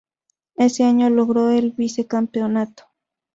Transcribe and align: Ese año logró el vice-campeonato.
Ese 0.55 0.83
año 0.83 1.11
logró 1.11 1.51
el 1.51 1.73
vice-campeonato. 1.73 2.85